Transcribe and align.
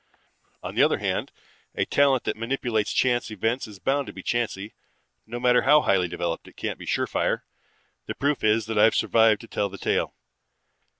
"On 0.63 0.73
the 0.73 0.81
other 0.81 0.97
hand, 0.97 1.31
a 1.75 1.85
talent 1.85 2.23
that 2.23 2.35
manipulates 2.35 2.91
chance 2.91 3.29
events 3.29 3.67
is 3.67 3.77
bound 3.77 4.07
to 4.07 4.13
be 4.13 4.23
chancy. 4.23 4.73
No 5.27 5.39
matter 5.39 5.61
how 5.61 5.81
highly 5.83 6.07
developed 6.07 6.47
it 6.47 6.57
can't 6.57 6.79
be 6.79 6.87
surefire. 6.87 7.43
The 8.07 8.15
proof 8.15 8.43
is 8.43 8.65
that 8.65 8.79
I've 8.79 8.95
survived 8.95 9.41
to 9.41 9.47
tell 9.47 9.69
the 9.69 9.77
tale." 9.77 10.15